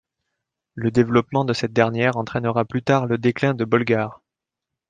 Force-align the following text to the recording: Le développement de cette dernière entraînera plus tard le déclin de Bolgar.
Le 0.73 0.89
développement 0.89 1.45
de 1.45 1.53
cette 1.53 1.73
dernière 1.73 2.17
entraînera 2.17 2.65
plus 2.65 2.81
tard 2.81 3.05
le 3.05 3.19
déclin 3.19 3.53
de 3.53 3.65
Bolgar. 3.65 4.19